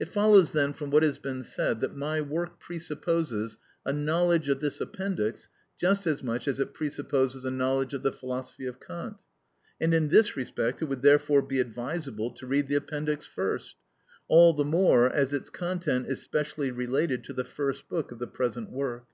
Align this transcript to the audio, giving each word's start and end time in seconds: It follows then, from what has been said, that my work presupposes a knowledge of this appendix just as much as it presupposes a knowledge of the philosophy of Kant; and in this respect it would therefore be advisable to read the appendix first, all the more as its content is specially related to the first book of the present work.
It 0.00 0.08
follows 0.08 0.50
then, 0.50 0.72
from 0.72 0.90
what 0.90 1.04
has 1.04 1.18
been 1.18 1.44
said, 1.44 1.78
that 1.82 1.94
my 1.94 2.20
work 2.20 2.58
presupposes 2.58 3.58
a 3.86 3.92
knowledge 3.92 4.48
of 4.48 4.58
this 4.58 4.80
appendix 4.80 5.46
just 5.78 6.04
as 6.04 6.20
much 6.20 6.48
as 6.48 6.58
it 6.58 6.74
presupposes 6.74 7.44
a 7.44 7.50
knowledge 7.52 7.94
of 7.94 8.02
the 8.02 8.10
philosophy 8.10 8.66
of 8.66 8.80
Kant; 8.80 9.18
and 9.80 9.94
in 9.94 10.08
this 10.08 10.36
respect 10.36 10.82
it 10.82 10.86
would 10.86 11.02
therefore 11.02 11.42
be 11.42 11.60
advisable 11.60 12.32
to 12.32 12.46
read 12.48 12.66
the 12.66 12.74
appendix 12.74 13.24
first, 13.24 13.76
all 14.26 14.52
the 14.52 14.64
more 14.64 15.08
as 15.08 15.32
its 15.32 15.48
content 15.48 16.08
is 16.08 16.20
specially 16.20 16.72
related 16.72 17.22
to 17.22 17.32
the 17.32 17.44
first 17.44 17.88
book 17.88 18.10
of 18.10 18.18
the 18.18 18.26
present 18.26 18.68
work. 18.70 19.04